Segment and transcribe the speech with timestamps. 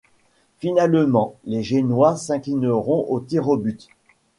[0.57, 3.77] Finalement les Génois s'inclineront aux tirs aux buts.